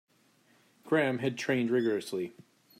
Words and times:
Graham 0.83 1.19
had 1.19 1.37
trained 1.37 1.69
rigourously. 1.69 2.33